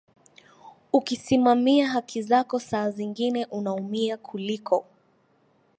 [0.93, 4.85] ukisimamia haki zako saa zingine unaumia kuliko